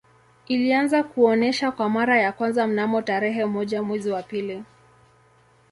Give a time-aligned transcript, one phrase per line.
[0.47, 4.63] Ilianza kuonesha kwa mara ya kwanza mnamo tarehe moja mwezi wa pili